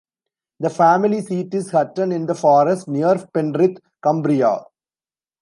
The 0.59 0.71
family 0.71 1.21
seat 1.21 1.53
is 1.53 1.69
Hutton 1.69 2.11
in 2.11 2.25
the 2.25 2.33
Forest, 2.33 2.87
near 2.87 3.17
Penrith, 3.35 3.77
Cumbria. 4.01 4.61